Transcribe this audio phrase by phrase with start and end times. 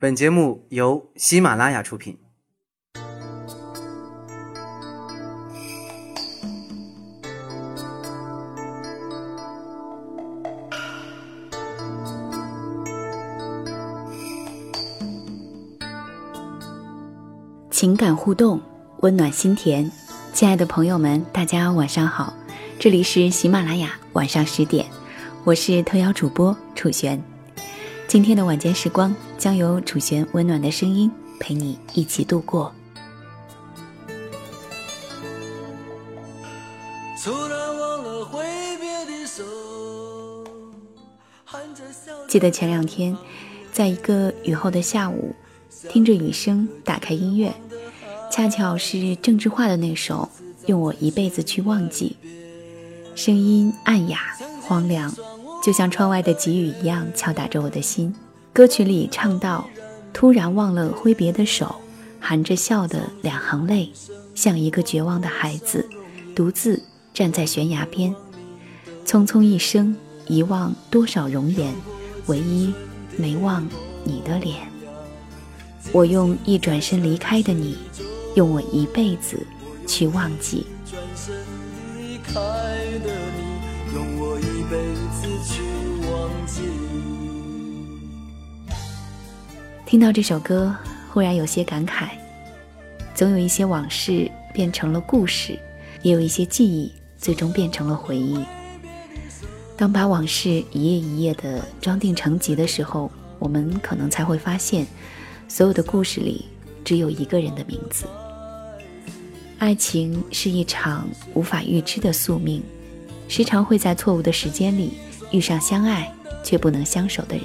[0.00, 2.16] 本节目由喜马拉雅出品。
[17.72, 18.60] 情感互动，
[19.00, 19.90] 温暖心田。
[20.32, 22.32] 亲爱的朋友们，大家晚上好，
[22.78, 24.86] 这里是喜马拉雅晚上十点，
[25.42, 27.20] 我是特邀主播楚璇。
[28.08, 32.72] 今天的晚间时光将由楚璇温暖的声音陪你一起度过。
[42.26, 43.14] 记得前两天，
[43.74, 45.36] 在一个雨后的下午，
[45.90, 47.52] 听着雨声，打开音乐，
[48.32, 50.26] 恰巧是郑智化的那首
[50.66, 52.16] 《用我一辈子去忘记》，
[53.14, 55.14] 声音暗哑荒凉。
[55.62, 58.14] 就像窗外的急雨一样敲打着我的心。
[58.52, 59.68] 歌曲里唱到
[60.12, 61.76] ：“突然忘了挥别的手，
[62.20, 63.92] 含着笑的两行泪，
[64.34, 65.88] 像一个绝望的孩子，
[66.34, 68.14] 独自站在悬崖边。
[69.04, 71.74] 匆匆一生，遗忘多少容颜，
[72.26, 72.72] 唯一
[73.16, 73.68] 没忘
[74.04, 74.56] 你的脸。
[75.92, 77.78] 我用一转身离开的你，
[78.34, 79.38] 用我一辈子
[79.86, 80.66] 去忘记。”
[89.86, 90.74] 听到这首歌，
[91.10, 92.10] 忽然有些感慨。
[93.14, 95.58] 总有一些往事变成了故事，
[96.02, 98.44] 也有一些记忆最终变成了回忆。
[99.76, 104.86] 当把往事一页一页的装订成集的时候，我们可能才会发现，
[105.48, 106.44] 所有的故事里
[106.84, 108.06] 只有一个人的名字。
[109.58, 112.62] 爱情是一场无法预知的宿命，
[113.28, 114.94] 时常会在错误的时间里
[115.30, 116.12] 遇上相爱
[116.42, 117.44] 却不能相守的人。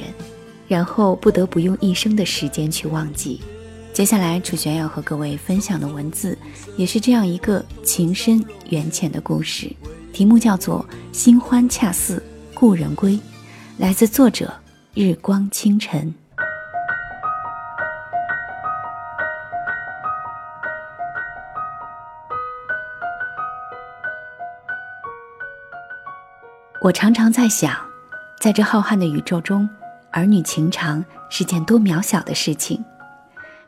[0.65, 3.41] 然后不得不用一生的时间去忘记。
[3.91, 6.35] 接下来，楚璇要和各位分享的文字，
[6.77, 9.69] 也是这样一个情深缘浅的故事，
[10.11, 12.23] 题目叫做《新欢恰似
[12.55, 13.11] 故人归》，
[13.77, 14.51] 来自作者
[14.95, 16.11] 日光清晨。
[26.83, 27.73] 我常常在想，
[28.41, 29.69] 在这浩瀚的宇宙中。
[30.11, 32.83] 儿女情长是件多渺小的事情，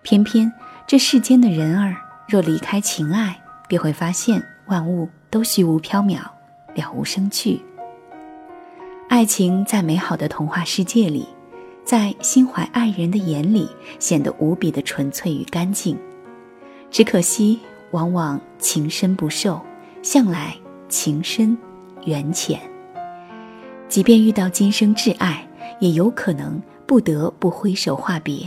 [0.02, 0.52] 偏偏
[0.86, 1.96] 这世间的人儿
[2.28, 6.20] 若离开情爱，便会发现万物都虚无缥缈，
[6.75, 7.62] 了无生趣。
[9.08, 11.25] 爱情在美好的童话世界里，
[11.86, 15.98] 在心怀爱人的眼里，显得无比的纯粹与干净。
[16.92, 17.62] 只可惜，
[17.92, 19.62] 往往情深不寿，
[20.04, 20.54] 向来
[20.90, 21.58] 情深
[22.04, 22.59] 缘浅。
[23.88, 25.47] 即便遇到今生挚爱。
[25.81, 28.46] 也有可能不得不挥手话别，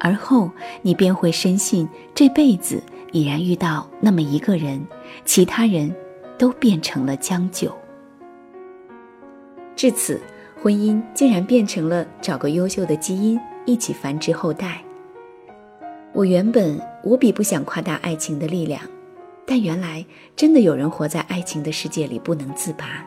[0.00, 0.50] 而后
[0.82, 4.84] 你便会深信这辈子已然遇到那么一个人，
[5.24, 5.94] 其他人
[6.36, 7.72] 都变成了将就。
[9.76, 10.20] 至此，
[10.60, 14.82] 婚姻竟然变成了找个优秀的基因一起繁殖后代。
[16.12, 18.82] 我原本无比不想夸大爱情的力量，
[19.46, 20.04] 但原来
[20.34, 23.06] 真的有人活在爱情的世界里不能自拔。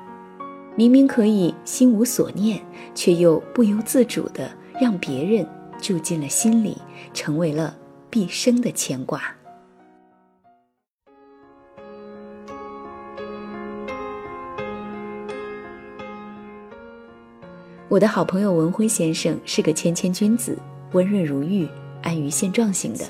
[0.78, 2.62] 明明可以心无所念，
[2.94, 5.47] 却又不由自主的让别人
[5.81, 6.78] 住进了心里，
[7.13, 7.74] 成为了
[8.09, 9.22] 毕生的牵挂。
[17.88, 20.59] 我的好朋友文辉先生是个谦谦君子，
[20.91, 21.66] 温润如玉，
[22.02, 23.06] 安于现状型的。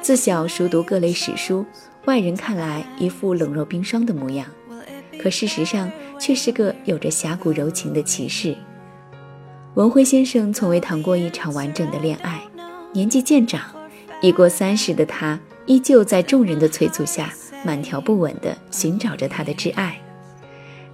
[0.00, 1.66] 自小熟读各类史书，
[2.04, 4.46] 外人看来一副冷若冰霜的模样，
[5.20, 5.90] 可事实上。
[6.18, 8.56] 却是个有着侠骨柔情的骑士。
[9.74, 12.40] 文辉先生从未谈过一场完整的恋爱，
[12.92, 13.60] 年纪渐长，
[14.20, 17.32] 已过三十的他，依旧在众人的催促下，
[17.64, 20.00] 满条不紊地寻找着他的挚爱。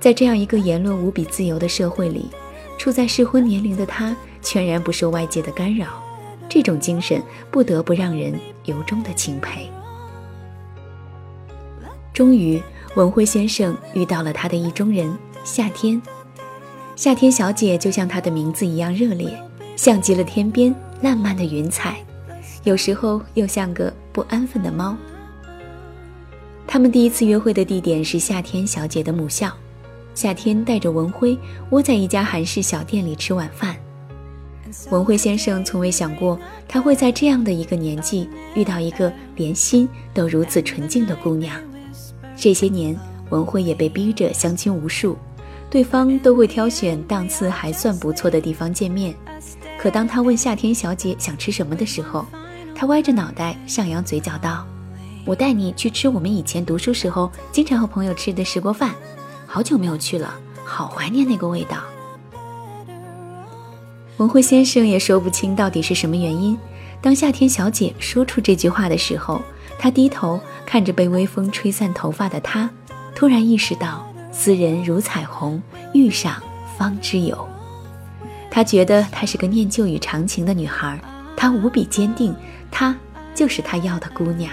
[0.00, 2.30] 在这样一个言论无比自由的社会里，
[2.78, 6.02] 处在适婚年龄的他，全然不受外界的干扰，
[6.48, 8.32] 这种精神不得不让人
[8.64, 9.70] 由衷的钦佩。
[12.14, 12.60] 终于。
[12.96, 16.00] 文辉先生遇到了他的意中人夏天，
[16.96, 19.40] 夏天小姐就像她的名字一样热烈，
[19.76, 22.04] 像极了天边烂漫的云彩，
[22.64, 24.96] 有时候又像个不安分的猫。
[26.66, 29.52] 他们第一次约会的地点是夏天小姐的母校，
[30.12, 31.38] 夏天带着文辉
[31.70, 33.76] 窝在一家韩式小店里吃晚饭。
[34.90, 36.38] 文辉先生从未想过
[36.68, 41.60] 他会在这样的一个年纪遇到一个连心都如此纯净的姑娘。
[42.40, 42.98] 这些年，
[43.28, 45.14] 文慧也被逼着相亲无数，
[45.68, 49.14] 对方都会挑选档次还算不错的地方见面，
[49.78, 52.24] 可当他问夏天小姐想吃什么的时候，
[52.74, 54.66] 她歪着脑袋，上扬嘴角道
[55.26, 58.94] ：“我带你去吃我们以前读书时候经常和朋友吃的石锅饭，
[59.46, 60.34] 好久没有去了，
[60.64, 61.76] 好怀念那个味道。”
[64.16, 66.58] 文辉先生也说不清到底是什么原因。
[67.02, 69.42] 当夏天小姐说出这句话的时候，
[69.82, 72.68] 他低头看着被微风吹散头发的她，
[73.14, 75.60] 突然意识到“斯人如彩虹，
[75.94, 76.34] 遇上
[76.76, 77.48] 方知有”。
[78.50, 81.00] 他觉得她是个念旧与长情的女孩，
[81.34, 82.36] 她无比坚定，
[82.70, 82.94] 她
[83.34, 84.52] 就是他要的姑娘。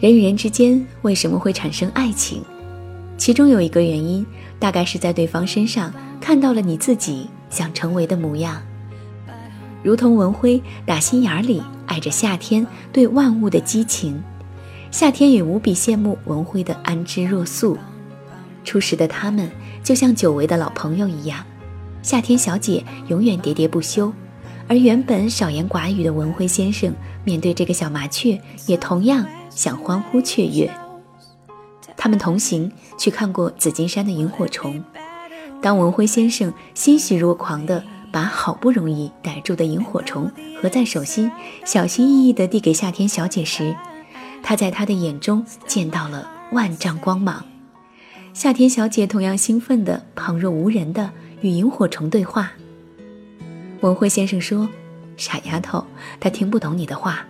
[0.00, 2.42] 人与人之间为什么会产生爱情？
[3.18, 4.24] 其中有一个原因，
[4.58, 8.62] 大概是在对方身上看到了你自己想成为的模样。
[9.82, 14.22] 如同文辉打心眼里爱着夏天对万物的激情，
[14.94, 17.76] 夏天也无比羡慕文辉的安之若素。
[18.62, 19.50] 初时的他们
[19.82, 21.44] 就像久违的老朋友一样，
[22.00, 24.12] 夏天小姐永远喋喋不休，
[24.68, 26.94] 而原本少言寡语的文辉先生
[27.24, 30.70] 面对这个小麻雀，也同样想欢呼雀跃。
[31.96, 34.80] 他们同行去看过紫金山的萤火虫，
[35.60, 37.82] 当文辉先生欣喜若狂的。
[38.12, 40.30] 把好不容易逮住的萤火虫
[40.62, 41.28] 合在手心，
[41.64, 43.74] 小心翼翼地递给夏天小姐时，
[44.44, 47.44] 他在他的眼中见到了万丈光芒。
[48.32, 51.10] 夏天小姐同样兴奋的旁若无人的
[51.40, 52.52] 与萤火虫对话。
[53.80, 54.68] 文辉先生说
[55.16, 55.84] ：“傻丫头，
[56.20, 57.26] 他听不懂你的话。”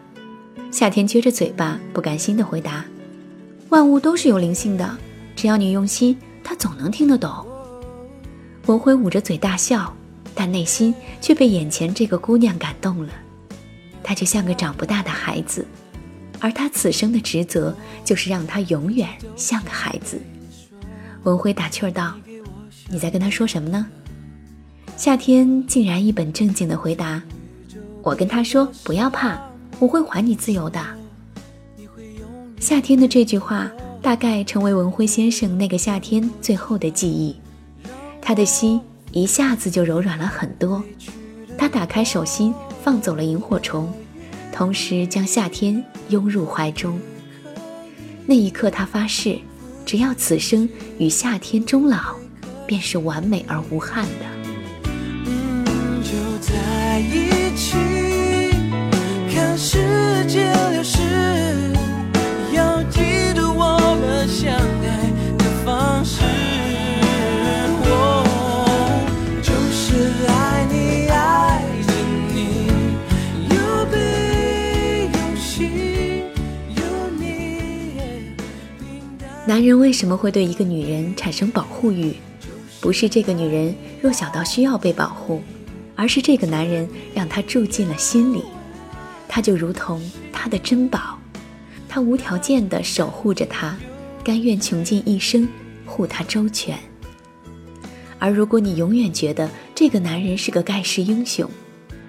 [0.71, 2.85] 夏天撅着嘴巴，不甘心的回答
[3.71, 4.99] ：“万物都是有灵性的，
[5.37, 7.47] 只要你用心，他总能听得懂。”
[8.67, 9.95] 文辉捂着嘴大笑。
[10.37, 13.13] 但内心却被眼前这个姑娘感动了，
[14.03, 15.65] 她就像个长不大的孩子，
[16.45, 17.75] 而他此生的职责
[18.05, 20.21] 就是让他永远像个孩子。
[21.23, 22.15] 文辉打趣儿道
[22.87, 23.87] ：“你在跟他说什么呢？”
[24.95, 27.23] 夏天竟然一本正经地回答
[28.05, 29.41] ：“我跟他说不要怕，
[29.79, 30.85] 我会还你自由的。”
[32.61, 37.35] 夏天的这句话大概成为文辉先生那个夏天最后的记忆，
[38.21, 38.79] 他的心。
[39.13, 40.83] 一下子就柔软了很多，
[41.57, 42.53] 他打开手心，
[42.83, 43.91] 放走了萤火虫，
[44.55, 46.97] 同时将夏天拥入怀中。
[48.25, 49.37] 那一刻，他发誓，
[49.85, 52.15] 只要此生与夏天终老，
[52.65, 54.34] 便是完美而无憾的。
[79.55, 82.13] 男人为什么会对一个女人产生保护欲？
[82.81, 83.73] 不是这个女人
[84.03, 85.41] 弱小到需要被保护，
[85.95, 88.43] 而是这个男人让她住进了心里，
[89.29, 90.03] 他就如同
[90.33, 91.17] 他的珍宝，
[91.89, 93.77] 他无条件地守护着她，
[94.25, 95.49] 甘愿穷尽一生
[95.87, 96.77] 护她周全。
[98.19, 101.49] 而如果你永远觉得这个男人是个盖世英雄，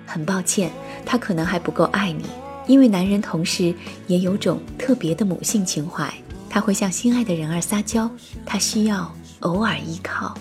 [0.03, 0.71] 很抱歉，
[1.05, 2.25] 他可能还不够爱你，
[2.65, 3.71] 因为男人同时
[4.07, 6.11] 也有种特别的母性情怀。
[6.55, 8.09] 他会向心爱的人儿撒娇，
[8.45, 10.33] 他需要偶尔依靠。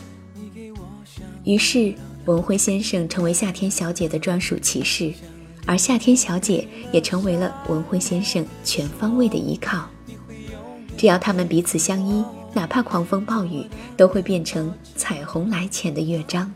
[1.42, 1.92] 于是，
[2.26, 5.12] 文辉先生成为夏天小姐的专属骑士，
[5.66, 9.88] 而夏天小姐也成为了文辉先生全方位的依靠。
[10.96, 13.66] 只要他们彼此相依，哪怕狂风暴雨，
[13.96, 16.48] 都会变成彩虹来前的乐章。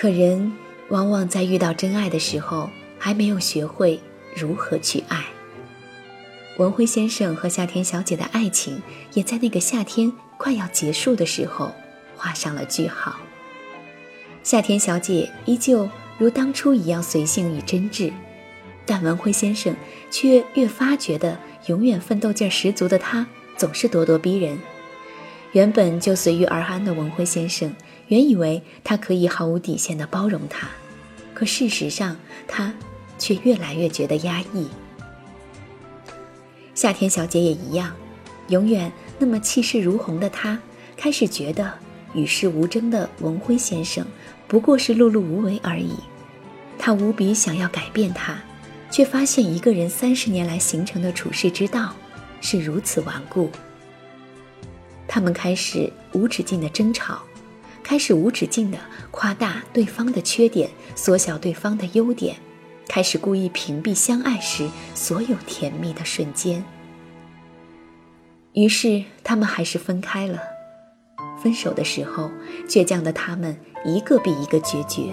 [0.00, 0.50] 可人
[0.88, 4.00] 往往在遇到真爱的时候，还没有学会
[4.34, 5.22] 如何去爱。
[6.56, 8.80] 文辉先生和夏天小姐的爱情，
[9.12, 11.70] 也在那个夏天快要结束的时候
[12.16, 13.20] 画上了句号。
[14.42, 18.10] 夏天小姐依旧如当初一样随性与真挚，
[18.86, 19.76] 但文辉先生
[20.10, 23.26] 却越发觉得，永远奋斗劲十足的他
[23.58, 24.58] 总是咄咄逼人。
[25.52, 27.70] 原本就随遇而安的文辉先生。
[28.10, 30.68] 原以为他可以毫无底线地包容他，
[31.32, 32.16] 可事实上，
[32.48, 32.74] 他
[33.18, 34.66] 却越来越觉得压抑。
[36.74, 37.94] 夏天小姐也一样，
[38.48, 40.58] 永远那么气势如虹的她，
[40.96, 41.72] 开始觉得
[42.12, 44.04] 与世无争的文辉先生
[44.48, 45.94] 不过是碌碌无为而已。
[46.78, 48.42] 她无比想要改变他，
[48.90, 51.94] 却发现一个人三十年来形成的处世之道
[52.40, 53.48] 是如此顽固。
[55.06, 57.22] 他们开始无止境的争吵。
[57.90, 58.78] 开始无止境地
[59.10, 62.36] 夸大对方的缺点，缩小对方的优点，
[62.86, 66.64] 开始故意屏蔽相爱时所有甜蜜的瞬间。
[68.52, 70.38] 于是他们还是分开了。
[71.42, 72.30] 分手的时候，
[72.68, 75.12] 倔强的他们一个比一个决绝。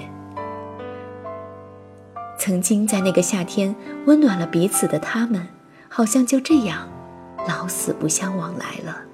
[2.38, 5.48] 曾经在那个夏天温暖了彼此的他们，
[5.89, 6.88] 好像就这样
[7.48, 9.06] 老死不相往来了。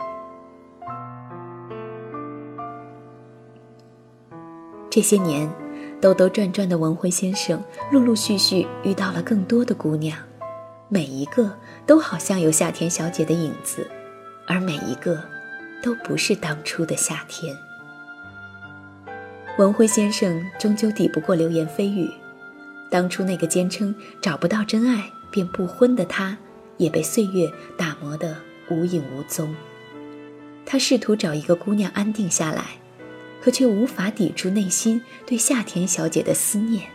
[4.93, 5.51] 这些年，
[5.99, 7.59] 兜兜转转的文辉先生
[7.91, 10.15] 陆陆续续遇到了更多的姑娘，
[10.87, 11.51] 每一个
[11.87, 13.89] 都好像有夏天小姐的影子，
[14.45, 15.19] 而每一个
[15.81, 17.57] 都不是当初的夏天。
[19.57, 22.07] 文辉先生终究抵不过流言蜚语。
[22.91, 26.37] 当初那个坚称找不到真爱便不婚的他，
[26.77, 28.37] 也被岁月打磨得
[28.69, 29.55] 无影无踪。
[30.67, 32.63] 他试图找一个姑娘安定下来，
[33.43, 36.87] 可却无法抵住内心对夏田小姐的思念。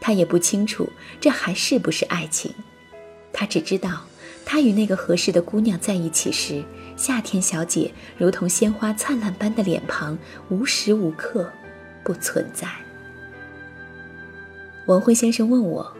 [0.00, 0.88] 他也不清楚
[1.20, 2.54] 这还是不是爱情，
[3.32, 4.02] 他只知道，
[4.46, 6.62] 他与那个合适的姑娘在一起时，
[6.96, 10.16] 夏田小姐如同鲜花灿烂般的脸庞，
[10.50, 11.50] 无时无刻
[12.04, 12.68] 不存在。
[14.86, 15.92] 文辉先生问我：“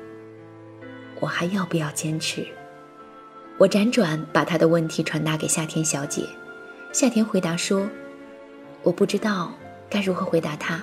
[1.19, 2.47] 我还要不要坚持？”
[3.59, 6.25] 我辗转把他的问题传达给夏天小姐。
[6.93, 7.87] 夏天回答说
[8.83, 9.53] ：“我不知道
[9.89, 10.83] 该如何回答他，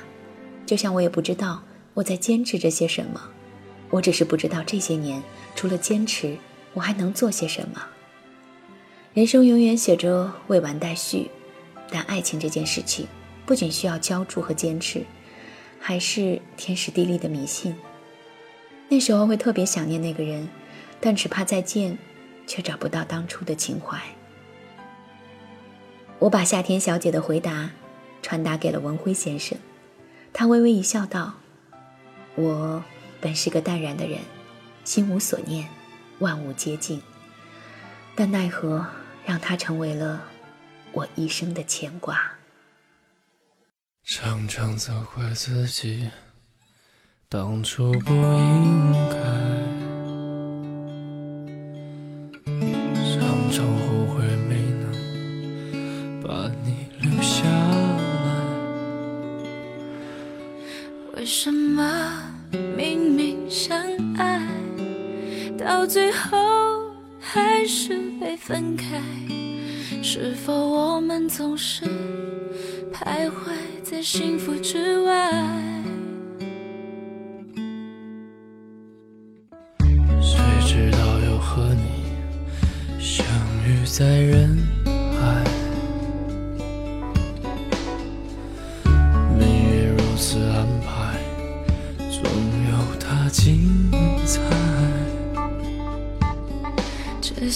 [0.66, 1.62] 就像我也不知道
[1.94, 3.22] 我在坚持着些什么。
[3.89, 5.24] 我只是不知道这些年
[5.56, 6.38] 除了坚持，
[6.74, 7.82] 我还能做些什么。
[9.13, 11.32] 人生永远写着未完待续，
[11.89, 13.08] 但爱情这件事情
[13.46, 15.04] 不仅需要浇筑和坚持，
[15.80, 17.75] 还是天时地利的迷信。”
[18.89, 20.48] 那时候会特别想念那个人，
[21.01, 21.98] 但只怕再见，
[22.46, 24.00] 却找不到当初的情怀。
[26.20, 27.70] 我把夏天小姐的回答
[28.27, 29.57] 传达给了文辉先生，
[30.34, 31.36] 他微微一笑，道
[32.36, 32.84] ：“我
[33.22, 34.19] 本是个淡然的人，
[34.84, 35.69] 心无所念，
[36.19, 37.01] 万物皆静。
[38.15, 38.86] 但奈何
[39.25, 40.24] 让他成为了
[40.91, 42.34] 我一生的牵挂。”
[44.03, 46.10] 常常责怪自己。
[47.29, 49.17] 当初不应该，
[53.15, 54.76] 常常后悔没
[61.27, 62.24] 为什么
[62.77, 63.77] 明明相
[64.15, 64.41] 爱，
[65.57, 66.38] 到最后
[67.19, 69.01] 还是被分开？
[70.01, 71.84] 是否我们总是
[72.93, 73.51] 徘徊
[73.84, 75.29] 在幸福之外？
[80.22, 83.25] 谁知道又和你相
[83.67, 84.57] 遇在人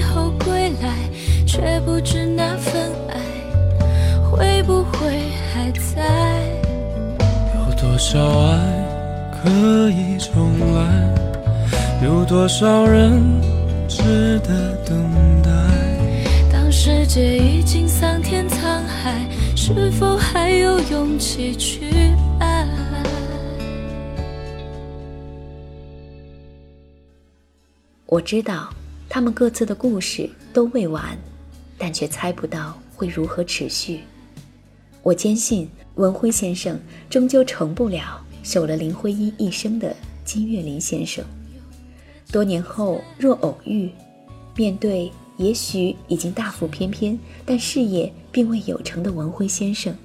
[0.00, 0.94] 后归来，
[1.46, 3.16] 却不知那份爱
[4.30, 6.42] 会不会还在？
[7.54, 8.58] 有多少爱
[9.42, 10.80] 可以重来？
[12.02, 13.22] 有多少人
[13.88, 15.10] 值得等
[15.42, 15.50] 待？
[16.52, 19.26] 当世界已经桑田沧海。
[19.54, 21.90] 是否还有勇气去
[22.40, 22.66] 爱？
[28.06, 28.68] 我知道
[29.10, 31.18] 他们各自的故事都未完，
[31.76, 34.00] 但却猜不到会如何持续。
[35.02, 41.24] 我坚信文辉先生终究成不了守了林徽因一生的金岳霖先生。
[42.30, 43.90] 多年后若偶遇，
[44.56, 45.12] 面对。
[45.36, 49.96] 也许已经大腹翩翩，但事业并未有成的文辉先生，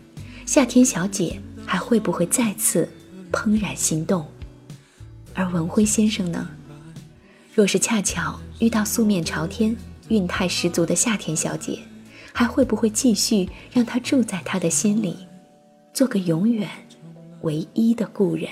[0.46, 2.88] 夏天小姐还会不会再次
[3.34, 4.26] 怦然心动？
[5.34, 6.48] 而文辉先生呢？
[7.54, 9.76] 若是恰巧遇到素面朝天、
[10.08, 11.80] 韵态十足的夏天小姐，
[12.32, 15.18] 还会不会继续让她住在他的心里，
[15.94, 16.70] 做个永远
[17.42, 18.50] 唯一的故人？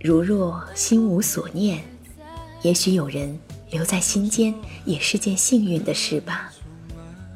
[0.00, 1.82] 如若心无所念，
[2.62, 3.38] 也许有人
[3.70, 6.52] 留在心间也是件幸运的事吧。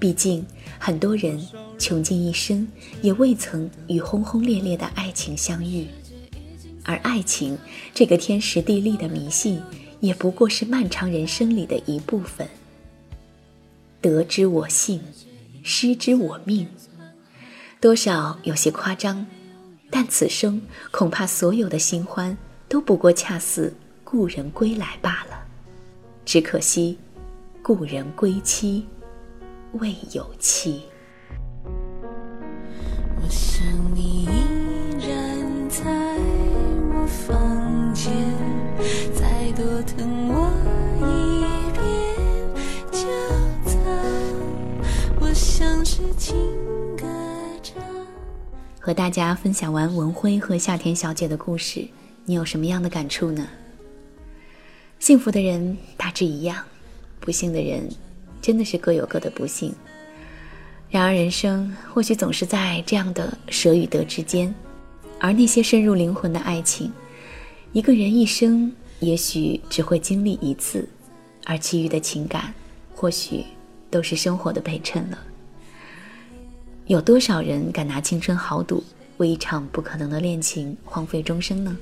[0.00, 0.44] 毕竟
[0.84, 1.40] 很多人
[1.78, 2.66] 穷尽一生
[3.02, 5.86] 也未曾与轰轰烈烈的爱情相遇，
[6.82, 7.56] 而爱情
[7.94, 9.62] 这个天时地利的迷信，
[10.00, 12.48] 也不过是漫长人生里的一部分。
[14.00, 15.00] 得之我幸，
[15.62, 16.66] 失之我命，
[17.80, 19.24] 多少有些夸张，
[19.88, 20.60] 但此生
[20.90, 22.36] 恐怕所有的新欢
[22.68, 23.72] 都不过恰似
[24.02, 25.46] 故人归来罢了。
[26.24, 26.98] 只可惜，
[27.62, 28.84] 故人归期
[29.74, 30.82] 未有期。
[31.64, 33.64] 我想
[33.94, 34.28] 你依
[34.98, 35.84] 然在
[36.92, 38.12] 我房间，
[39.14, 40.52] 再多疼我
[40.98, 41.82] 一遍
[42.90, 43.08] 就
[43.64, 43.78] 赞。
[45.20, 46.36] 我像是情
[46.96, 47.06] 歌
[47.62, 47.82] 唱。
[48.78, 51.86] 和大家分享完文辉和夏天小姐的故事，
[52.26, 53.46] 你有什么样的感触呢？
[54.98, 56.64] 幸福的人大致一样，
[57.20, 57.88] 不幸的人
[58.42, 59.75] 真的是各有各的不幸。
[60.90, 64.54] 然而人生或许总是在这样的舍与得之间，
[65.18, 66.92] 而那些深入灵魂的爱情，
[67.72, 68.70] 一个人一生
[69.00, 70.87] 也许只会经历一次，
[71.44, 72.52] 而其余的情感
[72.94, 73.42] 或许
[73.88, 75.18] 都是生活的陪衬了。
[76.87, 78.84] 有多少人敢拿青春豪赌，
[79.16, 81.75] 为一场不可能的恋情荒废终生呢？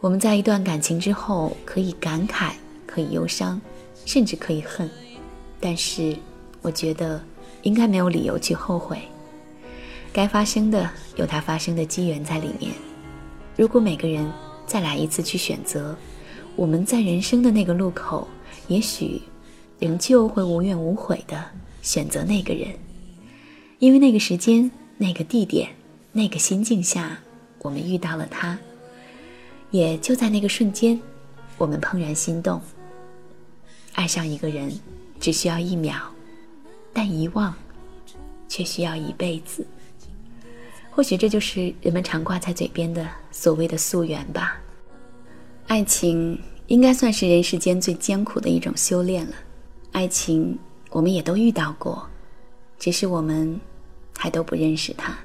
[0.00, 2.54] 我们在一段感情之后，可以感慨，
[2.86, 3.60] 可以忧伤，
[4.04, 4.90] 甚至可以恨，
[5.60, 6.16] 但是
[6.62, 7.22] 我觉得
[7.62, 8.98] 应该没有理由去后悔。
[10.12, 12.72] 该发生的有它发生的机缘在里面。
[13.56, 14.30] 如果每个人
[14.66, 15.96] 再来一次去选择，
[16.56, 18.26] 我们在人生的那个路口，
[18.68, 19.20] 也许
[19.78, 21.44] 仍旧会无怨无悔的
[21.82, 22.68] 选择那个人，
[23.78, 25.68] 因为那个时间、那个地点、
[26.12, 27.18] 那个心境下，
[27.60, 28.58] 我们遇到了他。
[29.70, 30.98] 也就在那个瞬间，
[31.58, 32.60] 我们怦然心动。
[33.92, 34.72] 爱上一个人
[35.20, 35.94] 只需要一秒，
[36.92, 37.54] 但遗忘
[38.48, 39.66] 却需要一辈子。
[40.90, 44.60] 或许这就是人们常挂在嘴边的所谓的夙缘吧。
[45.66, 49.34] 爱情应该算是人世间最艰苦的一种修炼了。
[49.92, 50.58] 爱情
[50.90, 52.08] 我们也都遇到过，
[52.78, 53.60] 只是我们
[54.16, 55.16] 还都不认识他。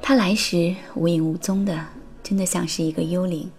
[0.00, 1.86] 他来时无影无踪的。
[2.20, 3.50] 真的像是一个幽灵，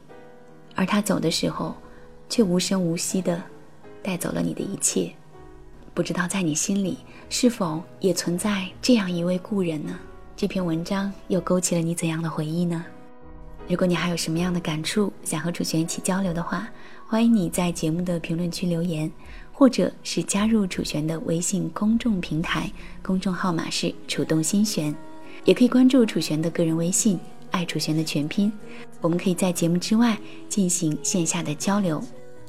[0.75, 1.75] 而他走的时候，
[2.29, 3.41] 却无声无息的
[4.03, 5.11] 带走了你的一切。
[5.99, 9.99] 不知道在你心里是否也存在这样一位故人呢？
[10.33, 12.85] 这篇文章又勾起了你怎样的回忆呢？
[13.67, 16.69] 如果你还有什么样的感触，想和楚璇一起交流的话，
[17.05, 19.12] 欢迎你在节目的评论区留言，
[19.51, 22.71] 或者是加入楚璇的微信公众平台，
[23.03, 24.95] 公众号码是“楚动心弦”，
[25.43, 27.19] 也可以关注楚璇的个人微信。
[27.51, 28.49] 爱楚璇的全拼，
[29.01, 32.01] 我们可以在节目之外进行线下的交流。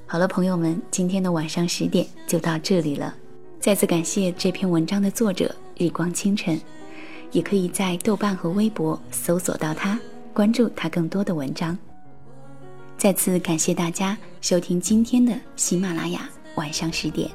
[0.06, 3.12] 好了，朋友们，今天的晚上十点就到这里了。
[3.60, 6.58] 再次感谢这篇文章的作者日光清晨，
[7.30, 10.00] 也可以在豆瓣和微博搜索到他，
[10.32, 11.76] 关注他更多的文章。
[12.96, 17.30] 再次感谢大家收听今天的喜马拉雅晚上十点，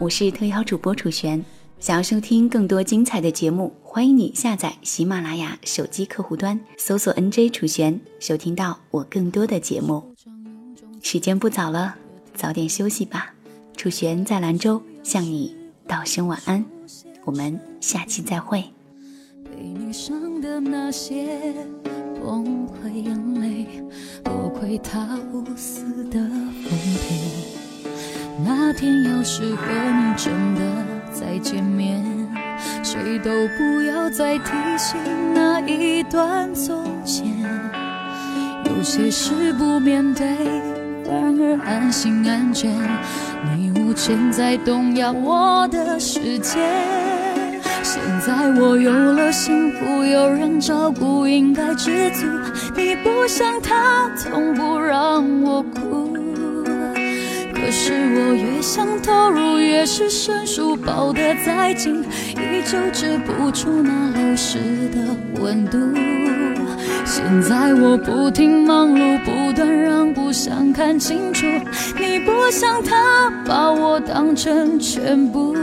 [0.00, 1.42] 我是特邀主播楚璇。
[1.78, 10.12] 想要收听更多精彩的节目，欢迎你下载喜马拉雅手机客户端，搜索 “nj 楚璇”，收听到我更多的节目。
[11.02, 11.94] 时间不早了，
[12.34, 13.32] 早点休息吧。
[13.76, 16.64] 楚璇在兰州向你道声晚安，
[17.24, 18.64] 我们下期再会。
[19.44, 20.60] 被你伤的
[28.44, 30.60] 那天要是和你真的。
[31.12, 32.02] 再见面，
[32.82, 34.98] 谁都不要再提醒
[35.34, 37.26] 那一段从前。
[38.64, 40.26] 有些事不面对，
[41.04, 42.72] 反而安心安全。
[43.54, 46.58] 你无权再动摇我的世界。
[47.82, 52.24] 现在我有了幸福，有人照顾，应该知足。
[52.74, 56.16] 你不像他，从不让我哭。
[57.52, 64.56] 可是我越想投入，越是生疏，抱得再紧，依旧止不住那流失
[64.88, 65.76] 的温度。
[67.04, 71.46] 现在我不停忙碌，不断让不，想看清楚，
[71.98, 75.54] 你不想他把我当成全部。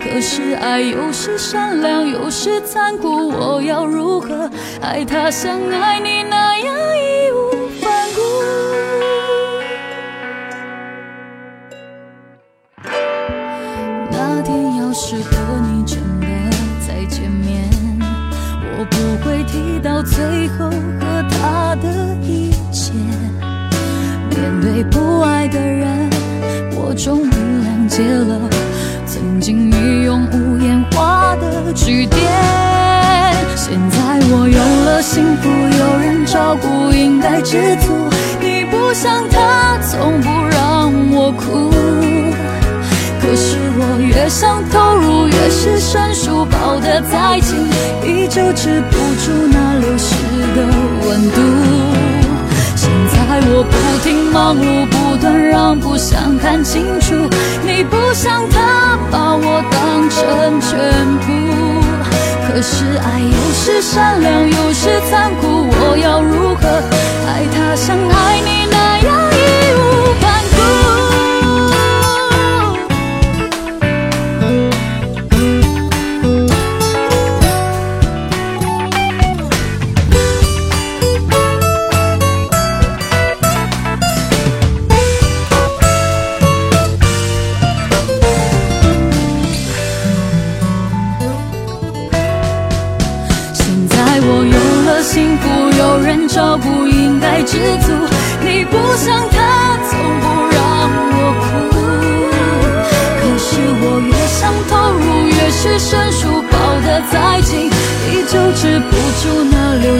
[0.00, 7.57] 可是爱有时善良，有时残酷，我要如何爱他像爱你那样义无
[31.88, 32.20] 句点。
[33.56, 38.10] 现在我有了幸福，有人照顾，应该知足。
[38.42, 41.70] 你不像他，从不让我哭。
[43.22, 47.56] 可是我越想投入，越是生疏，抱得再紧，
[48.04, 50.14] 依旧止不住那流失
[50.54, 50.68] 的
[51.08, 52.07] 温度。
[53.18, 57.14] 现在我不停忙碌，不断让步，想看清楚。
[57.66, 60.78] 你不像他把我当成全
[61.26, 61.26] 部，
[62.46, 66.68] 可是爱有时善良，有时残酷，我要如何
[67.26, 69.27] 爱他像爱你那样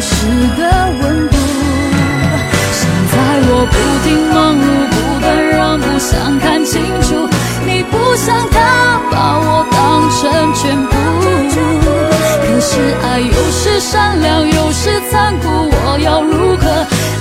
[0.09, 0.16] 时
[0.57, 0.62] 的
[1.01, 1.37] 温度。
[2.73, 2.81] 现
[3.12, 3.14] 在
[3.51, 7.29] 我不停忙碌，不断让步，想看清楚，
[7.66, 8.57] 你不像他，
[9.11, 9.77] 把我当
[10.16, 10.21] 成
[10.55, 10.92] 全部。
[12.40, 12.71] 可是
[13.05, 16.64] 爱有时善良，有时残酷，我要如何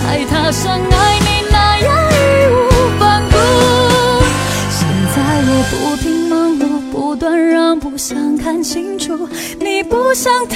[0.08, 2.15] 爱他像爱你那样义
[2.50, 2.56] 无
[3.00, 3.36] 反顾？
[4.71, 4.80] 现
[5.13, 10.56] 在我不停忙碌，不断让步，想看清楚，你不像他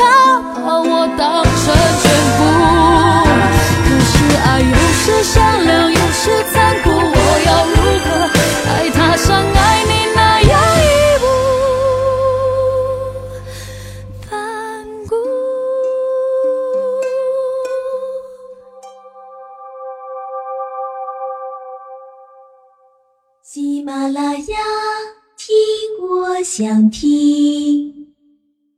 [0.55, 1.00] 把我